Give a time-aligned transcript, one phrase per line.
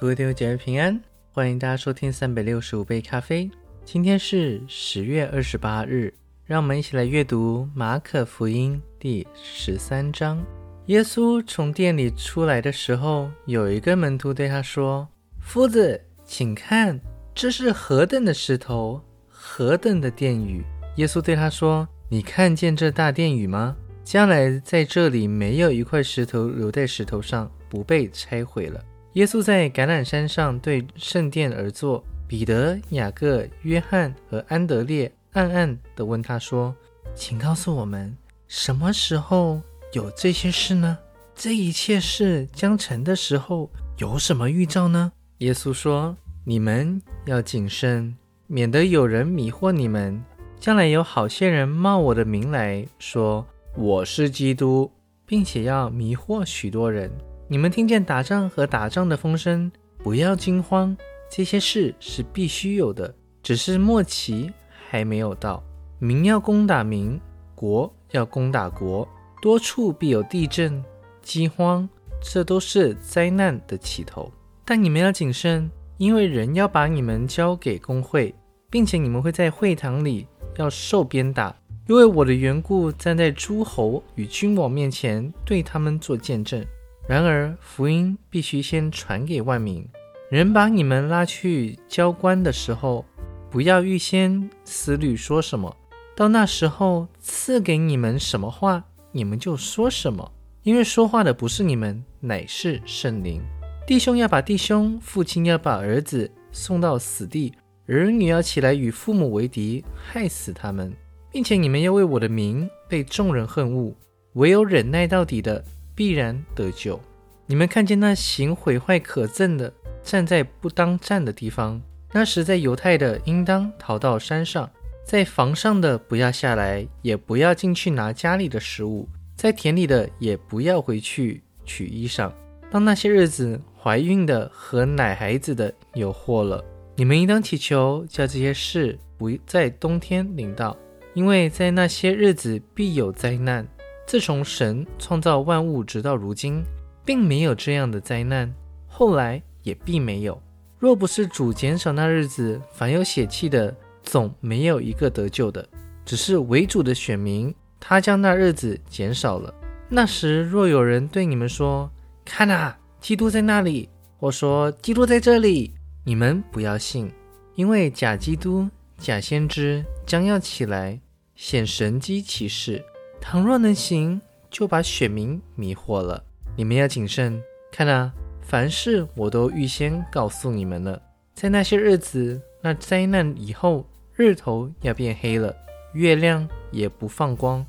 [0.00, 1.00] 各位弟兄姐妹平安，
[1.32, 3.50] 欢迎大家收听三百六十五杯咖啡。
[3.84, 10.40] 今天是十月二十八日，让我们一起来阅读马可福音第十三章。
[10.86, 15.08] 耶稣从店里出来的时候，有一个门徒对他说
[15.42, 17.00] ：“夫子，请看，
[17.34, 23.76] 这是何等的石头，何等的殿宇！”耶稣对他说：“你看见这大殿宇吗？
[24.04, 28.80] 将来在这里没有一块石头留在石头上，不被拆毁了。”
[29.18, 36.72] 耶稣在橄榄山上对圣殿而坐，彼得、雅各、约翰和安德烈暗暗地问他说
[37.16, 39.60] ：“请告诉我们，什么时候
[39.92, 40.96] 有这些事呢？
[41.34, 48.14] 这一切事将成的时候，有什么预兆呢？”耶稣说：“你们要谨慎，
[48.46, 50.22] 免得有人迷惑你们。
[50.60, 54.92] 将来有好些人冒我的名来说我是基督，
[55.26, 57.10] 并且要迷惑许多人。”
[57.50, 60.94] 你们听见打仗和打仗的风声，不要惊慌。
[61.30, 64.52] 这些事是必须有的，只是末期
[64.90, 65.64] 还没有到。
[65.98, 67.18] 民要攻打民，
[67.54, 69.08] 国要攻打国，
[69.40, 70.84] 多处必有地震、
[71.22, 71.88] 饥荒，
[72.22, 74.30] 这都是灾难的起头。
[74.66, 78.34] 但你们要谨慎，因为人要把你们交给公会，
[78.68, 86.62] 并且你们会在会堂里要受鞭打，因为我的缘故，站在诸侯与君王面前，对他们做见证。
[87.08, 89.82] 然而，福音必须先传给万民。
[90.30, 93.02] 人把你们拉去交官的时候，
[93.48, 95.74] 不要预先思虑说什么。
[96.14, 100.30] 到那时候赐给你们什么话，你们就说什么。
[100.62, 103.40] 因为说话的不是你们，乃是圣灵。
[103.86, 107.54] 弟兄要把弟兄，父亲要把儿子送到死地，
[107.86, 110.92] 儿女要起来与父母为敌，害死他们，
[111.32, 113.94] 并且你们要为我的名被众人恨恶。
[114.34, 115.64] 唯有忍耐到底的。
[115.98, 117.00] 必然得救。
[117.44, 124.70] 你们看见那行毁坏可憎的站在不当站的地方，那时在犹太的应当逃到山上，
[125.04, 132.30] 在房上的不要下来，也不要进去拿家里的食物；在田里的也不要回去取衣裳。
[132.70, 136.64] 当那些日子，怀孕的和奶孩子的有祸了。
[136.94, 140.76] 你们应当祈求，叫这些事不在冬天临到，
[141.12, 143.66] 因为在那些日子必有灾难。
[144.08, 146.64] 自从神创造万物直到如今，
[147.04, 148.50] 并没有这样的灾难，
[148.86, 150.40] 后来也必没有。
[150.78, 155.68] 若不是主减少那日子，凡有血气的总没有一个得救的。
[156.06, 159.52] 只是为主的选民，他将那日子减少了。
[159.90, 161.90] 那时若有人对你们说
[162.24, 167.12] ：“看啊，基督在那里！”或说：“基督在这里！”你们不要信，
[167.56, 170.98] 因为假基督、假先知将要起来
[171.34, 172.82] 显神机启示。
[173.20, 174.20] 倘若能行，
[174.50, 176.24] 就把选民迷惑了。
[176.56, 181.00] 你们要谨慎，看啊，凡事我都预先告诉你们了。
[181.34, 185.54] 在那些日子，那灾难以后，日头要变黑了，
[185.92, 187.64] 月亮也不放光，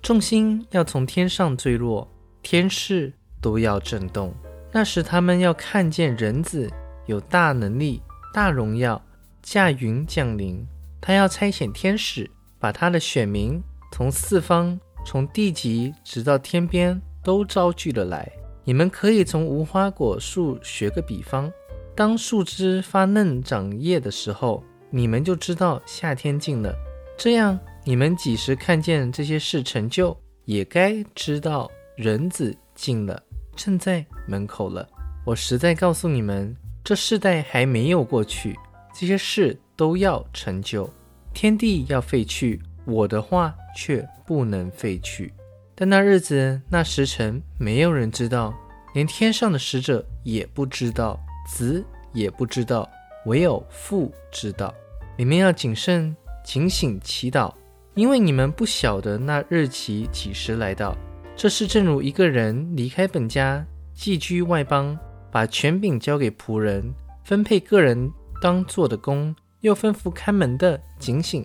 [0.00, 2.10] 众星要从天上坠落，
[2.42, 4.34] 天势都要震动。
[4.72, 6.70] 那时，他们要看见人子
[7.06, 8.00] 有大能力、
[8.32, 9.00] 大荣耀，
[9.42, 10.66] 驾云降临。
[11.00, 13.62] 他要差遣天使，把他的选民
[13.92, 14.80] 从四方。
[15.04, 18.30] 从地极直到天边都招聚了来。
[18.64, 21.52] 你们可以从无花果树学个比方：
[21.94, 26.72] 当树枝发嫩长叶的时候，你们就知道夏天近了。
[27.18, 33.20] 这样，你们几时看见这些事成就，也该知道人子近了，
[33.56, 34.88] 正在门口了。
[35.24, 38.56] 我实在告诉你们，这世代还没有过去，
[38.94, 40.88] 这些事都要成就。
[41.34, 43.54] 天地要废去，我的话。
[43.74, 45.32] 却不能废去。
[45.74, 48.54] 但那日子、那时辰，没有人知道，
[48.94, 51.82] 连天上的使者也不知道，子
[52.12, 52.86] 也不知道，
[53.24, 54.74] 唯有父知道。
[55.16, 57.50] 你们要谨慎、警醒、祈祷，
[57.94, 60.94] 因为你们不晓得那日期几时来到。
[61.34, 63.64] 这是正如一个人离开本家，
[63.94, 64.98] 寄居外邦，
[65.30, 66.92] 把权柄交给仆人，
[67.24, 68.12] 分配个人
[68.42, 71.42] 当做的工，又吩咐看门的警醒。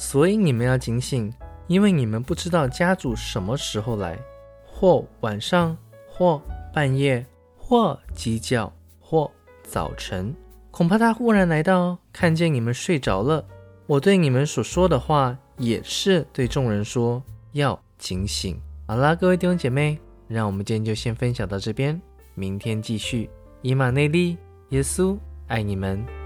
[0.00, 1.30] 所以你们要警醒。
[1.66, 4.18] 因为你们不知道家主什么时候来，
[4.64, 5.76] 或晚上，
[6.08, 6.42] 或
[6.72, 7.24] 半夜，
[7.56, 9.30] 或鸡叫，或
[9.62, 10.34] 早晨，
[10.72, 13.44] 恐怕他忽然来到，看见你们睡着了。
[13.86, 17.22] 我对你们所说的话，也是对众人说，
[17.52, 18.60] 要警醒。
[18.88, 19.96] 好啦，各位弟兄姐妹，
[20.26, 22.00] 让我们今天就先分享到这边，
[22.34, 23.30] 明天继续。
[23.62, 24.36] 以马内利，
[24.70, 26.19] 耶稣爱你们。